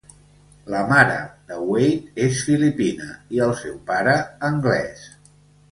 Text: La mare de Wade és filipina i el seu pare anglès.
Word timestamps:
La 0.75 0.79
mare 0.91 1.17
de 1.51 1.59
Wade 1.67 2.23
és 2.31 2.41
filipina 2.49 3.11
i 3.37 3.45
el 3.49 3.55
seu 3.63 3.79
pare 3.93 4.19
anglès. 4.53 5.11